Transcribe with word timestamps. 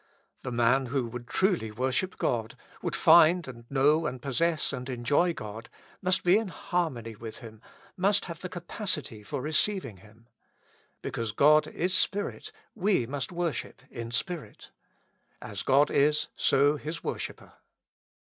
The 0.41 0.51
man 0.51 0.87
who 0.87 1.05
would 1.05 1.27
truly 1.27 1.69
wership 1.69 2.17
God, 2.17 2.57
would 2.81 2.95
find 2.95 3.47
and 3.47 3.69
know 3.69 4.07
and 4.07 4.19
possess 4.19 4.73
and 4.73 4.89
enjoy 4.89 5.31
God, 5.31 5.69
must 6.01 6.23
be 6.23 6.37
in 6.39 6.47
harmony 6.47 7.15
with 7.15 7.37
Him, 7.37 7.61
must 7.95 8.25
have 8.25 8.39
the 8.39 8.49
capacity 8.49 9.21
for 9.21 9.41
receiving 9.43 9.97
Him. 9.97 10.27
Because 11.03 11.33
God 11.33 11.67
is 11.67 11.95
Spirit., 11.95 12.51
we 12.73 13.05
must 13.05 13.31
worship 13.31 13.83
in 13.91 14.09
spirit. 14.09 14.71
As 15.39 15.61
God 15.61 15.91
is, 15.91 16.29
so 16.35 16.77
His 16.77 17.03
worshipper. 17.03 17.53